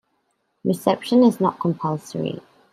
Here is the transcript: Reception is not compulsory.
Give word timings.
Reception 0.63 1.21
is 1.23 1.39
not 1.39 1.59
compulsory. 1.59 2.41